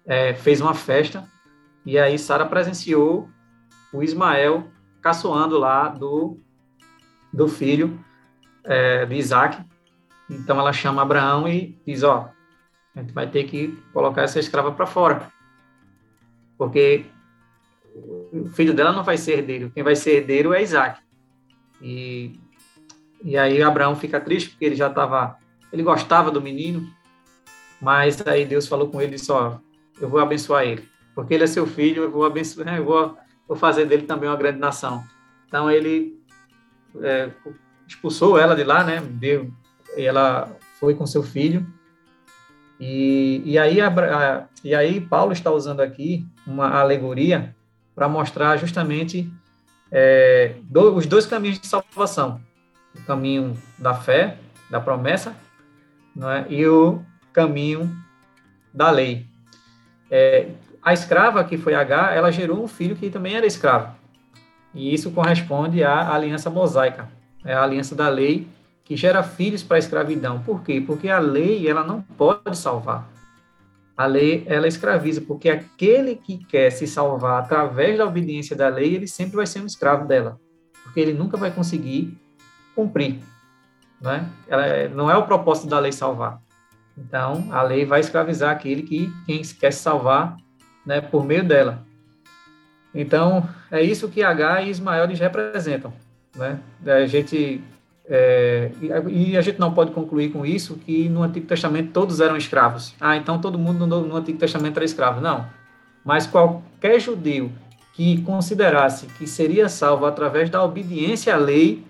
[0.06, 1.28] é, fez uma festa,
[1.84, 3.28] e aí Sara presenciou
[3.92, 4.68] o Ismael
[5.02, 6.38] caçoando lá do,
[7.32, 7.98] do filho
[8.64, 9.62] é, de Isaac.
[10.28, 12.30] Então ela chama Abraão e diz: Ó,
[12.94, 15.30] a gente vai ter que colocar essa escrava para fora,
[16.56, 17.06] porque
[18.32, 21.00] o filho dela não vai ser herdeiro, quem vai ser herdeiro é Isaac.
[21.80, 22.38] E,
[23.22, 25.38] e aí Abraão fica triste porque ele já estava,
[25.72, 26.86] ele gostava do menino,
[27.80, 29.58] mas aí Deus falou com ele Ó,
[30.00, 33.16] eu vou abençoar ele, porque ele é seu filho, eu vou abençoar, eu vou
[33.48, 35.02] vou fazer dele também uma grande nação.
[35.46, 36.17] Então ele
[37.02, 37.30] é,
[37.86, 39.00] expulsou ela de lá, né?
[39.00, 39.50] Deu,
[39.96, 41.66] ela foi com seu filho.
[42.80, 47.54] E, e, aí, a, a, e aí Paulo está usando aqui uma alegoria
[47.94, 49.28] para mostrar justamente
[49.90, 52.40] é, do, os dois caminhos de salvação:
[52.96, 54.38] o caminho da fé,
[54.70, 55.34] da promessa,
[56.16, 56.52] é?
[56.52, 57.90] e o caminho
[58.72, 59.26] da lei.
[60.10, 60.50] É,
[60.82, 63.97] a escrava, que foi H, ela gerou um filho que também era escravo.
[64.74, 67.08] E isso corresponde à aliança mosaica,
[67.44, 68.46] é a aliança da lei
[68.84, 70.40] que gera filhos para a escravidão.
[70.40, 70.82] Por quê?
[70.84, 73.06] Porque a lei ela não pode salvar.
[73.94, 78.94] A lei ela escraviza, porque aquele que quer se salvar através da obediência da lei,
[78.94, 80.40] ele sempre vai ser um escravo dela,
[80.84, 82.16] porque ele nunca vai conseguir
[82.74, 83.18] cumprir.
[84.00, 84.26] Né?
[84.46, 86.40] Ela, é, não é o propósito da lei salvar.
[86.96, 90.36] Então, a lei vai escravizar aquele que quem quer se salvar
[90.86, 91.84] né, por meio dela.
[92.94, 95.92] Então, é isso que H e Ismael representam.
[96.34, 96.58] Né?
[96.86, 97.62] A gente,
[98.08, 98.70] é,
[99.08, 102.94] e a gente não pode concluir com isso que no Antigo Testamento todos eram escravos.
[103.00, 105.20] Ah, então todo mundo no, no Antigo Testamento era escravo.
[105.20, 105.46] Não.
[106.04, 107.50] Mas qualquer judeu
[107.92, 111.84] que considerasse que seria salvo através da obediência à lei,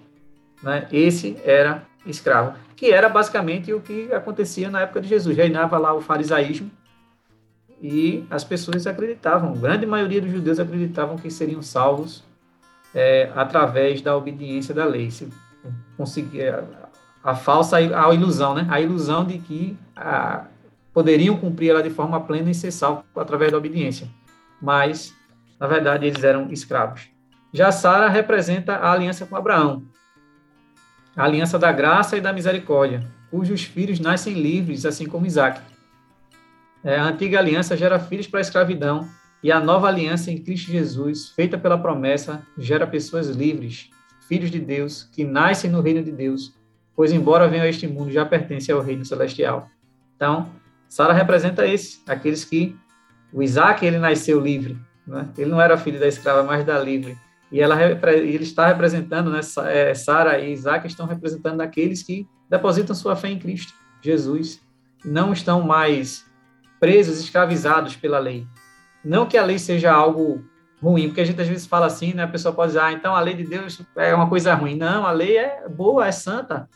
[0.62, 2.54] né, esse era escravo.
[2.74, 5.37] Que era basicamente o que acontecia na época de Jesus.
[5.37, 6.70] Reinava lá o farisaísmo,
[7.80, 12.24] e as pessoas acreditavam, a grande maioria dos judeus acreditavam que seriam salvos
[12.94, 15.10] é, através da obediência da lei.
[15.10, 15.28] Se
[15.96, 16.64] conseguir a,
[17.22, 18.66] a, falsa a ilusão, né?
[18.68, 20.46] A ilusão de que a,
[20.92, 24.08] poderiam cumprir ela de forma plena e ser salvos através da obediência.
[24.60, 25.14] Mas
[25.60, 27.08] na verdade eles eram escravos.
[27.52, 29.84] Já Sara representa a aliança com Abraão,
[31.16, 35.60] a aliança da graça e da misericórdia, cujos filhos nascem livres, assim como Isaac.
[36.84, 39.08] É, a antiga aliança gera filhos para a escravidão
[39.42, 43.90] e a nova aliança em Cristo Jesus, feita pela promessa, gera pessoas livres,
[44.28, 46.54] filhos de Deus, que nascem no reino de Deus,
[46.94, 49.68] pois embora venham a este mundo, já pertencem ao reino celestial.
[50.16, 50.50] Então,
[50.88, 52.76] Sara representa esse, aqueles que
[53.32, 55.28] o Isaac ele nasceu livre, né?
[55.36, 57.16] ele não era filho da escrava, mas da livre.
[57.50, 57.80] E ela
[58.12, 59.40] ele está representando, né?
[59.66, 64.60] É, Sara e Isaac estão representando aqueles que depositam sua fé em Cristo, Jesus,
[65.04, 66.27] não estão mais
[66.78, 68.46] presos, escravizados pela lei.
[69.04, 70.44] Não que a lei seja algo
[70.82, 72.22] ruim, porque a gente às vezes fala assim, né?
[72.22, 74.76] A pessoa pode dizer, ah, então a lei de Deus é uma coisa ruim.
[74.76, 76.68] Não, a lei é boa, é santa.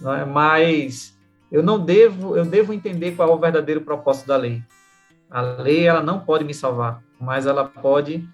[0.00, 0.24] É?
[0.24, 1.18] Mas
[1.50, 4.62] eu não devo, eu devo entender qual é o verdadeiro propósito da lei.
[5.30, 8.28] A lei, ela não pode me salvar, mas ela pode,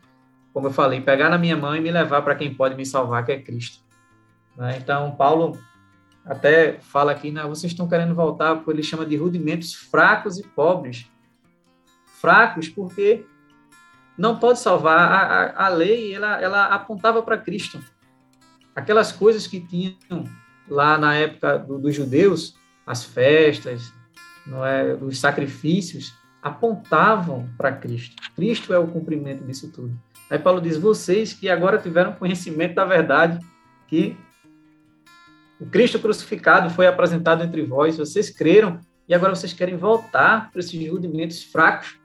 [0.53, 3.25] como eu falei, pegar na minha mão e me levar para quem pode me salvar,
[3.25, 3.85] que é Cristo.
[4.57, 4.79] Né?
[4.79, 5.59] Então, Paulo
[6.25, 10.43] até fala aqui, né, vocês estão querendo voltar, porque ele chama de rudimentos fracos e
[10.43, 11.11] pobres.
[12.21, 13.25] Fracos porque
[14.17, 14.99] não pode salvar.
[14.99, 17.81] A, a, a lei, ela, ela apontava para Cristo.
[18.75, 20.25] Aquelas coisas que tinham
[20.69, 23.93] lá na época do, dos judeus, as festas,
[24.47, 28.17] não é, os sacrifícios, apontavam para Cristo.
[28.35, 29.99] Cristo é o cumprimento disso tudo.
[30.31, 33.45] Aí Paulo diz: vocês que agora tiveram conhecimento da verdade,
[33.87, 34.17] que
[35.61, 40.61] o Cristo crucificado foi apresentado entre vós, vocês creram, e agora vocês querem voltar para
[40.61, 41.99] esses rudimentos fracos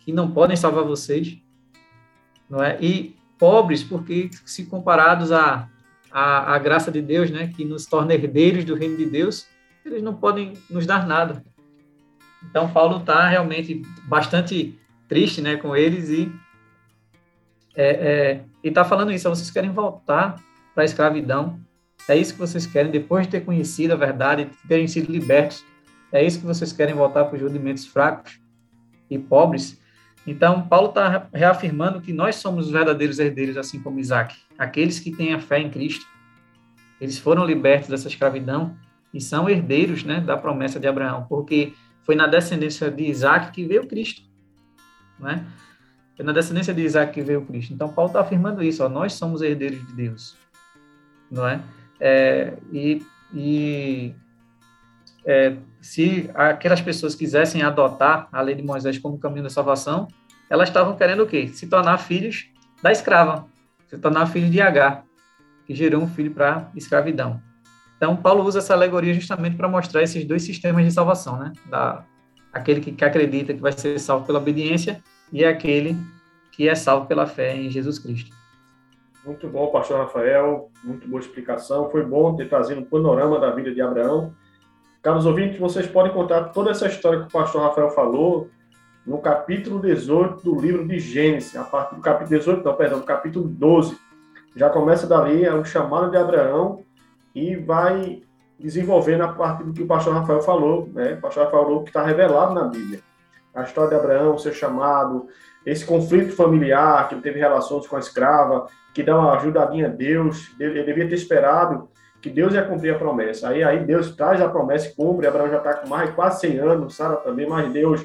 [0.00, 1.38] que não podem salvar vocês,
[2.48, 2.78] não é?
[2.80, 5.68] E pobres, porque se comparados à,
[6.10, 9.46] à, à graça de Deus, né, que nos torna herdeiros do reino de Deus,
[9.84, 11.44] eles não podem nos dar nada.
[12.48, 16.32] Então, Paulo está realmente bastante triste né, com eles e
[17.74, 19.28] é, é, está falando isso.
[19.28, 20.42] Vocês querem voltar
[20.74, 21.60] para a escravidão,
[22.10, 25.64] é isso que vocês querem depois de ter conhecido a verdade, de terem sido libertos?
[26.12, 28.40] É isso que vocês querem voltar para os rudimentos fracos
[29.08, 29.80] e pobres?
[30.26, 35.10] Então, Paulo está reafirmando que nós somos os verdadeiros herdeiros, assim como Isaac, aqueles que
[35.10, 36.06] têm a fé em Cristo.
[37.00, 38.76] eles foram libertos dessa escravidão
[39.14, 43.64] e são herdeiros né, da promessa de Abraão, porque foi na descendência de Isaac que
[43.64, 44.22] veio Cristo.
[45.18, 45.46] Né?
[46.16, 47.72] Foi na descendência de Isaac que veio Cristo.
[47.72, 50.36] Então, Paulo está afirmando isso, ó, nós somos herdeiros de Deus.
[51.30, 51.60] Não é?
[52.00, 54.14] É e e
[55.24, 60.08] é, se aquelas pessoas quisessem adotar a lei de Moisés como caminho da salvação,
[60.48, 61.48] elas estavam querendo o quê?
[61.48, 62.48] Se tornar filhos
[62.82, 63.46] da escrava,
[63.86, 65.04] se tornar filhos de Agar,
[65.66, 67.40] que gerou um filho para escravidão.
[67.96, 71.52] Então, Paulo usa essa alegoria justamente para mostrar esses dois sistemas de salvação, né?
[71.66, 72.04] Da,
[72.52, 75.96] aquele que, que acredita que vai ser salvo pela obediência e aquele
[76.50, 78.34] que é salvo pela fé em Jesus Cristo.
[79.24, 81.90] Muito bom, pastor Rafael, muito boa explicação.
[81.90, 84.32] Foi bom ter trazido um panorama da vida de Abraão.
[85.02, 88.48] Caros ouvintes, vocês podem contar toda essa história que o pastor Rafael falou
[89.06, 93.04] no capítulo 18 do livro de Gênesis, a partir do capítulo 18, não, perdão, do
[93.04, 93.98] capítulo 12.
[94.56, 96.82] Já começa dali é o chamado de Abraão
[97.34, 98.22] e vai
[98.58, 101.12] desenvolvendo a partir do que o pastor Rafael falou, né?
[101.14, 103.00] O pastor Rafael falou que está revelado na Bíblia.
[103.54, 105.26] A história de Abraão, seu chamado,
[105.66, 109.90] esse conflito familiar, que ele teve relações com a escrava, que dá uma ajudadinha a
[109.90, 111.88] Deus, ele devia ter esperado
[112.20, 113.48] que Deus ia cumprir a promessa.
[113.48, 116.58] Aí, aí Deus traz a promessa e cumpre, Abraão já está com mais quase 100
[116.58, 118.04] anos, Sara também, mas Deus,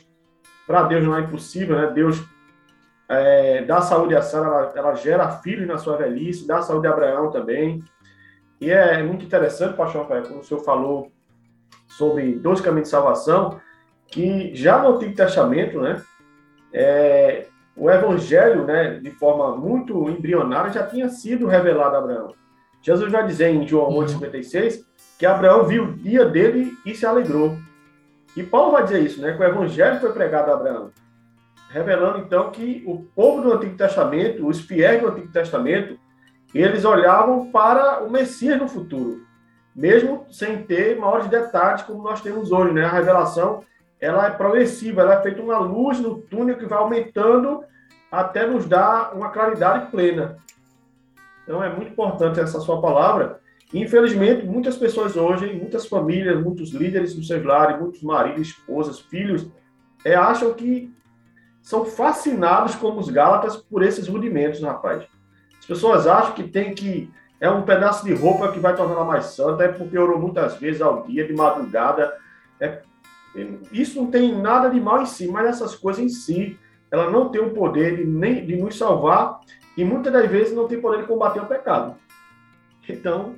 [0.65, 1.91] para Deus não é impossível, né?
[1.93, 2.23] Deus
[3.09, 6.91] é, dá saúde a Sara, ela, ela, gera filhos na sua velhice, dá saúde a
[6.91, 7.83] Abraão também.
[8.61, 11.11] E é muito interessante, pastor Rafael, como o senhor falou
[11.89, 13.59] sobre dois caminhos de salvação,
[14.07, 16.01] que já no Antigo Testamento, né,
[16.71, 22.33] é, o evangelho, né, de forma muito embrionária, já tinha sido revelado a Abraão.
[22.81, 24.83] Jesus vai dizer em João 8,56 uhum.
[25.19, 27.57] que Abraão viu o dia dele e se alegrou.
[28.35, 30.91] E Paulo vai dizer isso, né, que o evangelho foi pregado a Abraão,
[31.69, 35.97] revelando então que o povo do Antigo Testamento, os fiéis do Antigo Testamento,
[36.53, 39.21] eles olhavam para o Messias no futuro,
[39.75, 42.85] mesmo sem ter maiores detalhes como nós temos hoje, né?
[42.85, 43.61] A revelação
[44.05, 47.63] ela é progressiva, ela é feita uma luz no túnel que vai aumentando
[48.11, 50.37] até nos dar uma claridade plena.
[51.43, 53.39] Então é muito importante essa sua palavra.
[53.73, 59.47] Infelizmente, muitas pessoas hoje, muitas famílias, muitos líderes nos seus lares, muitos maridos, esposas, filhos,
[60.05, 60.93] é, acham que
[61.63, 65.03] são fascinados como os Gálatas por esses rudimentos, rapaz.
[65.57, 69.25] As pessoas acham que tem que é um pedaço de roupa que vai torná-la mais
[69.25, 72.13] santa, é porque orou muitas vezes ao dia, de madrugada.
[72.59, 72.81] É
[73.71, 77.29] isso não tem nada de mal em si, mas essas coisas em si, ela não
[77.29, 79.41] tem o poder de, nem, de nos salvar
[79.75, 81.95] e muitas das vezes não tem poder de combater o pecado.
[82.87, 83.35] Então,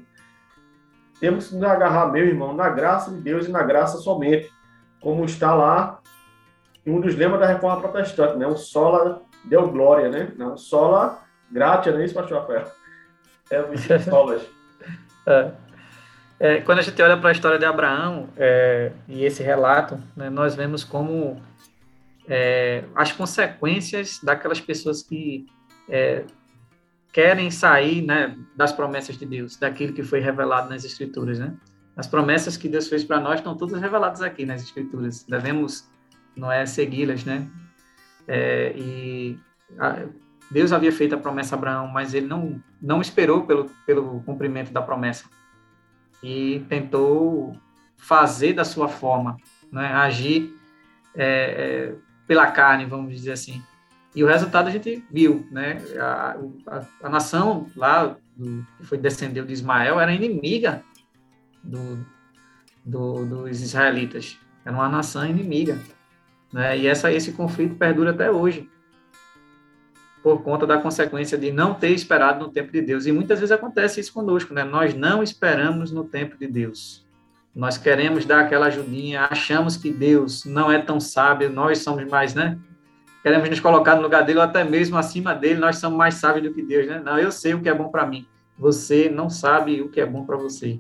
[1.20, 4.52] temos que nos agarrar, meu irmão, na graça de Deus e na graça somente,
[5.02, 6.00] como está lá
[6.86, 8.48] um dos lemas da reforma protestante, né?
[8.48, 10.32] O sola deu glória, né?
[10.38, 11.20] Não, sola
[11.52, 12.72] gratia, não é isso, pastor Rafael?
[13.50, 14.48] É o solas.
[15.26, 15.66] é.
[16.39, 20.30] É, quando a gente olha para a história de Abraão é, e esse relato, né,
[20.30, 21.41] nós vemos como
[22.28, 25.47] é, as consequências daquelas pessoas que
[25.89, 26.26] é,
[27.12, 31.39] querem sair né, das promessas de Deus, daquilo que foi revelado nas Escrituras.
[31.39, 31.56] Né?
[31.95, 35.23] As promessas que Deus fez para nós estão todas reveladas aqui nas Escrituras.
[35.23, 35.89] Devemos,
[36.36, 37.47] não é, segui-las, né?
[38.28, 39.39] É, e
[39.80, 40.06] a,
[40.52, 44.71] Deus havia feito a promessa a Abraão, mas ele não não esperou pelo pelo cumprimento
[44.71, 45.26] da promessa
[46.23, 47.56] e tentou
[47.97, 49.38] fazer da sua forma,
[49.71, 50.53] né, agir
[51.15, 51.95] é, é,
[52.27, 53.62] pela carne, vamos dizer assim.
[54.15, 55.77] E o resultado a gente viu, né?
[55.99, 60.84] A, a, a nação lá do, que foi descendeu de Ismael era inimiga
[61.63, 62.03] do,
[62.84, 64.39] do, dos israelitas.
[64.65, 65.80] Era uma nação inimiga,
[66.51, 66.77] né?
[66.77, 68.67] E essa esse conflito perdura até hoje
[70.28, 73.06] por conta da consequência de não ter esperado no tempo de Deus.
[73.06, 74.66] E muitas vezes acontece isso conosco, né?
[74.66, 77.08] Nós não esperamos no tempo de Deus.
[77.56, 82.34] Nós queremos dar aquela ajudinha, achamos que Deus não é tão sábio, nós somos mais,
[82.34, 82.60] né?
[83.24, 86.44] Queremos nos colocar no lugar dele ou até mesmo acima dele, nós somos mais sábios
[86.46, 87.02] do que Deus, né?
[87.02, 88.28] Não, eu sei o que é bom para mim.
[88.60, 90.78] Você não sabe o que é bom para você.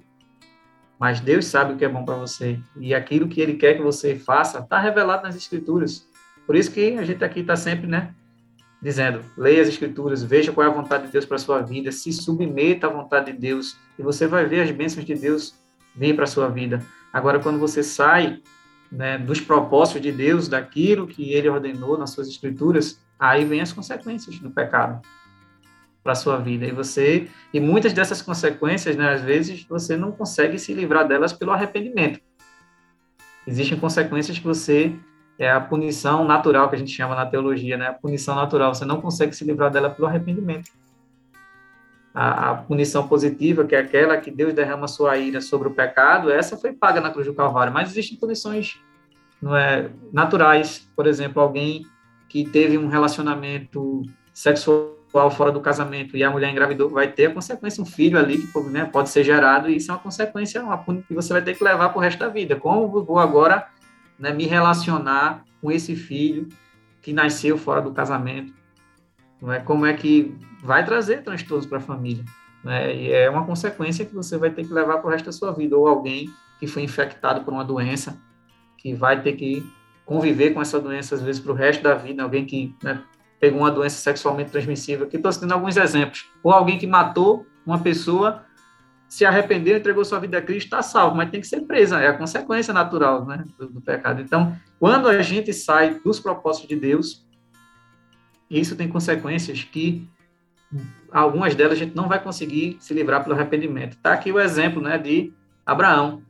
[0.99, 2.59] Mas Deus sabe o que é bom para você.
[2.75, 6.05] E aquilo que ele quer que você faça está revelado nas Escrituras.
[6.45, 8.13] Por isso que a gente aqui está sempre, né?
[8.81, 11.91] Dizendo: leia as Escrituras, veja qual é a vontade de Deus para a sua vida,
[11.91, 15.55] se submeta à vontade de Deus, e você vai ver as bênçãos de Deus
[15.95, 16.81] vir para a sua vida.
[17.11, 18.41] Agora, quando você sai
[18.91, 23.73] né, dos propósitos de Deus, daquilo que Ele ordenou nas suas Escrituras, aí vem as
[23.73, 25.01] consequências do pecado
[26.03, 26.65] para a sua vida.
[26.65, 31.33] E você, e muitas dessas consequências, né, às vezes, você não consegue se livrar delas
[31.33, 32.21] pelo arrependimento.
[33.45, 34.93] Existem consequências que você
[35.39, 37.87] é a punição natural que a gente chama na teologia, né?
[37.87, 38.73] A punição natural.
[38.73, 40.71] Você não consegue se livrar dela pelo arrependimento.
[42.13, 46.31] a, a, punição positiva, que é aquela que Deus derrama sua ira sobre o pecado,
[46.31, 47.71] essa foi paga na cruz do Calvário.
[47.71, 48.79] Mas existem punições
[49.39, 50.89] não é, naturais.
[50.95, 51.85] Por exemplo, alguém
[52.27, 54.01] que teve um relacionamento
[54.33, 54.97] sexual
[55.31, 58.59] fora do casamento e a mulher engravidou, vai ter a consequência, um filho ali que
[58.69, 61.63] né, pode ser gerado, e isso é uma consequência uma, que você vai ter que
[61.63, 62.55] levar para o resto da vida.
[62.55, 63.67] Como vou agora
[64.19, 66.47] né, me relacionar com esse filho
[67.01, 68.53] que nasceu fora do casamento?
[69.41, 69.59] Não é?
[69.59, 72.25] Como é que vai trazer transtornos para a família?
[72.63, 72.95] Né?
[72.95, 75.51] E é uma consequência que você vai ter que levar para o resto da sua
[75.51, 78.19] vida, ou alguém que foi infectado por uma doença,
[78.77, 79.65] que vai ter que
[80.05, 83.01] conviver com essa doença, às vezes, para o resto da vida, alguém que né,
[83.39, 87.79] pegou uma doença sexualmente transmissível, que estou citando alguns exemplos, ou alguém que matou uma
[87.79, 88.43] pessoa,
[89.07, 92.07] se arrependeu, entregou sua vida a Cristo, está salvo, mas tem que ser presa, é
[92.07, 94.21] a consequência natural né, do, do pecado.
[94.21, 97.25] Então, quando a gente sai dos propósitos de Deus,
[98.49, 100.07] isso tem consequências que
[101.11, 103.93] algumas delas a gente não vai conseguir se livrar pelo arrependimento.
[103.93, 105.31] Está aqui o exemplo né, de
[105.65, 106.21] Abraão.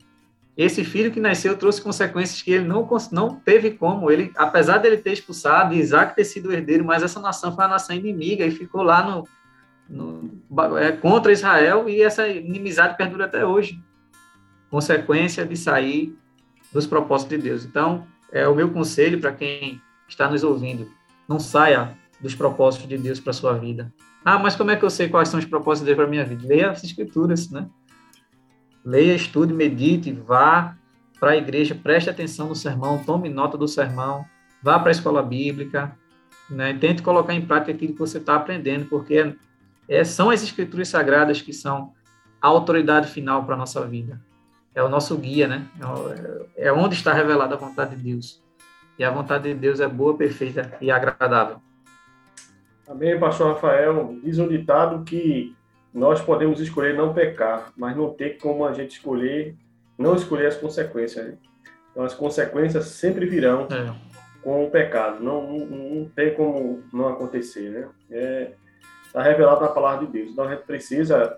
[0.55, 4.09] Esse filho que nasceu trouxe consequências que ele não, não teve como.
[4.09, 7.95] Ele, apesar dele ter expulsado Isaac ter sido herdeiro, mas essa nação foi uma nação
[7.95, 9.27] inimiga e ficou lá no,
[9.89, 10.37] no
[10.79, 13.79] é, contra Israel e essa inimizade perdura até hoje.
[14.69, 16.17] Consequência de sair
[16.73, 17.65] dos propósitos de Deus.
[17.65, 20.89] Então, é o meu conselho para quem está nos ouvindo:
[21.27, 23.93] não saia dos propósitos de Deus para sua vida.
[24.25, 26.25] Ah, mas como é que eu sei quais são os propósitos de Deus para minha
[26.25, 26.47] vida?
[26.47, 27.67] Leia as escrituras, né?
[28.83, 30.75] Leia, estude, medite, vá
[31.19, 34.25] para a igreja, preste atenção no sermão, tome nota do sermão,
[34.61, 35.97] vá para a escola bíblica,
[36.49, 36.73] né?
[36.73, 39.35] tente colocar em prática aquilo que você está aprendendo, porque
[39.87, 41.93] é, são as escrituras sagradas que são
[42.41, 44.21] a autoridade final para a nossa vida.
[44.75, 45.65] É o nosso guia, né?
[46.55, 48.43] É, é onde está revelada a vontade de Deus.
[48.97, 51.61] E a vontade de Deus é boa, perfeita e agradável.
[52.87, 54.17] Amém, pastor Rafael.
[54.23, 55.55] Diz um ditado que
[55.93, 59.55] nós podemos escolher não pecar, mas não tem como a gente escolher,
[59.97, 61.25] não escolher as consequências.
[61.25, 61.37] Né?
[61.91, 63.93] Então, as consequências sempre virão é.
[64.43, 65.23] com o pecado.
[65.23, 67.89] Não, não, não, tem como não acontecer, né?
[68.11, 68.51] É,
[69.17, 70.31] está revelado na palavra de Deus.
[70.31, 71.37] Então, a gente precisa,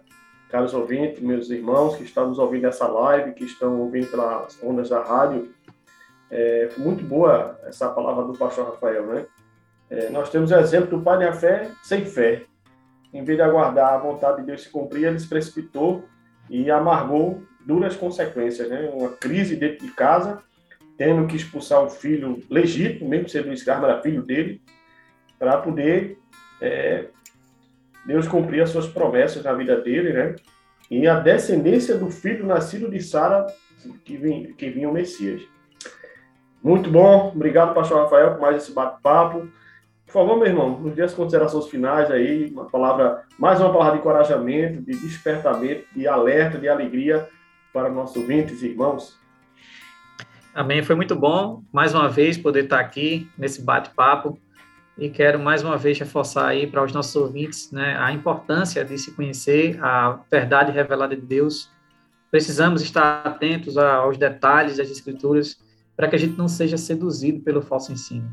[0.50, 4.90] caros ouvintes, meus irmãos que estão nos ouvindo essa live, que estão ouvindo pelas ondas
[4.90, 5.54] da rádio,
[6.30, 9.26] é muito boa essa palavra do pastor Rafael, né?
[9.90, 12.44] É, nós temos o exemplo do pai da fé sem fé
[13.12, 16.06] em vez de aguardar a vontade de Deus se cumprir, ele se precipitou
[16.50, 18.90] e amargou duras consequências, né?
[18.94, 20.42] Uma crise dentro de casa,
[20.98, 24.62] tendo que expulsar o filho legítimo, mesmo sendo Luiz Carmo era filho dele,
[25.38, 26.20] para poder
[26.62, 27.08] é,
[28.10, 30.36] Deus cumprir as suas promessas na vida dele, né?
[30.90, 33.46] E a descendência do filho nascido de Sara,
[34.04, 35.44] que, vinha, que vinha o Messias.
[36.64, 39.48] Muito bom, obrigado, pastor Rafael, por mais esse bate-papo.
[40.08, 43.94] Por favor, meu irmão, nos dê as considerações finais aí, uma palavra, mais uma palavra
[43.94, 47.30] de encorajamento, de despertamento, de alerta, de alegria
[47.72, 49.20] para nossos ouvintes e irmãos.
[50.52, 50.82] Amém.
[50.82, 54.40] Foi muito bom, mais uma vez, poder estar aqui nesse bate-papo.
[55.00, 58.98] E quero mais uma vez reforçar aí para os nossos ouvintes né, a importância de
[58.98, 61.72] se conhecer a verdade revelada de Deus.
[62.30, 65.58] Precisamos estar atentos aos detalhes das Escrituras
[65.96, 68.30] para que a gente não seja seduzido pelo falso ensino.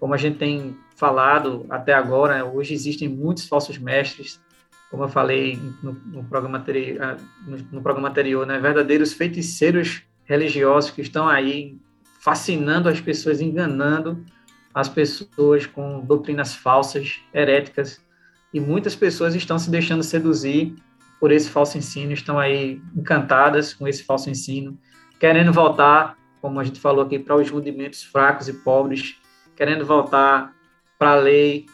[0.00, 4.40] Como a gente tem falado até agora, hoje existem muitos falsos mestres,
[4.90, 8.58] como eu falei no, no programa, anterior, ah, no, no programa anterior, né?
[8.58, 11.78] verdadeiros feiticeiros religiosos que estão aí
[12.20, 14.24] fascinando as pessoas, enganando
[14.74, 18.00] as pessoas com doutrinas falsas, heréticas,
[18.52, 20.74] e muitas pessoas estão se deixando seduzir
[21.18, 24.78] por esse falso ensino, estão aí encantadas com esse falso ensino,
[25.18, 29.20] querendo voltar, como a gente falou aqui, para os rudimentos fracos e pobres
[29.60, 30.54] querendo voltar
[30.98, 31.66] para a lei,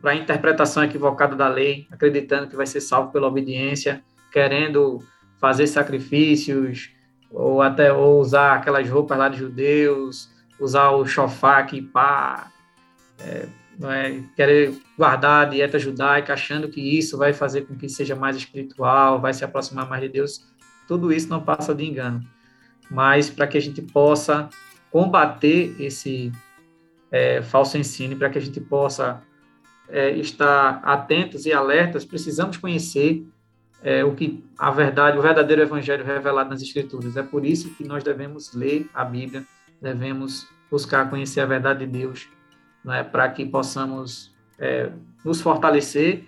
[0.00, 4.02] para a interpretação equivocada da lei, acreditando que vai ser salvo pela obediência,
[4.32, 5.02] querendo
[5.38, 6.90] fazer sacrifícios,
[7.30, 10.29] ou até ou usar aquelas roupas lá de judeus,
[10.60, 12.50] usar o shofar aqui, pá,
[13.18, 13.48] é,
[13.82, 18.36] é, querer guardar a dieta judaica, achando que isso vai fazer com que seja mais
[18.36, 20.46] espiritual, vai se aproximar mais de Deus.
[20.86, 22.20] Tudo isso não passa de engano.
[22.90, 24.48] Mas para que a gente possa
[24.90, 26.32] combater esse
[27.10, 29.22] é, falso ensino, para que a gente possa
[29.88, 33.24] é, estar atentos e alertas, precisamos conhecer
[33.82, 37.16] é, o que a verdade, o verdadeiro evangelho revelado nas Escrituras.
[37.16, 39.44] É por isso que nós devemos ler a Bíblia,
[39.80, 42.28] devemos buscar conhecer a verdade de Deus,
[42.88, 44.90] é, para que possamos é,
[45.24, 46.24] nos fortalecer,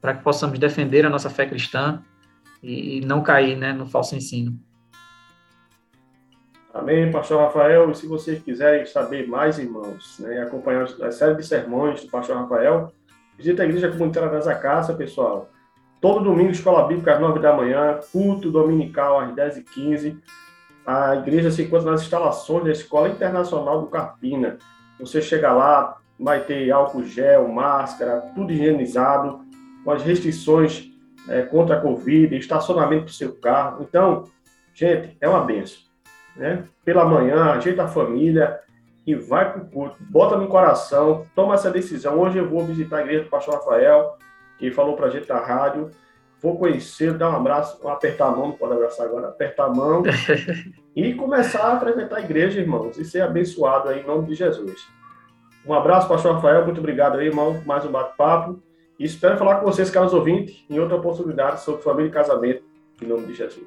[0.00, 2.02] para que possamos defender a nossa fé cristã
[2.62, 4.58] e, e não cair né, no falso ensino.
[6.72, 7.90] Amém, pastor Rafael.
[7.90, 12.36] E se vocês quiserem saber mais, irmãos, né, acompanhar a série de sermões do pastor
[12.36, 12.92] Rafael,
[13.36, 15.50] visita a Igreja Comunitária das Acácia, pessoal.
[16.00, 20.16] Todo domingo, escola bíblica às 9 da manhã, culto dominical às 10h15.
[20.90, 24.58] A igreja se encontra nas instalações da Escola Internacional do Carpina.
[24.98, 29.38] Você chega lá, vai ter álcool gel, máscara, tudo higienizado,
[29.84, 30.90] com as restrições
[31.28, 33.86] é, contra a Covid, estacionamento para o seu carro.
[33.88, 34.24] Então,
[34.74, 35.78] gente, é uma benção.
[36.34, 36.64] Né?
[36.84, 38.58] Pela manhã, ajeita a família
[39.06, 39.96] e vai para o culto.
[40.00, 42.18] Bota no coração, toma essa decisão.
[42.18, 44.18] Hoje eu vou visitar a igreja do pastor Rafael,
[44.58, 45.88] que falou para a gente da rádio.
[46.40, 50.02] Vou conhecer, dar um abraço, apertar a mão, não pode abraçar agora, apertar a mão
[50.96, 54.88] e começar a apresentar a igreja, irmãos, e ser abençoado aí em nome de Jesus.
[55.66, 58.62] Um abraço, pastor Rafael, muito obrigado aí, irmão, mais um bate-papo.
[58.98, 62.62] E espero falar com vocês, caros ouvintes, em outra oportunidade sobre família e casamento,
[63.02, 63.66] em nome de Jesus.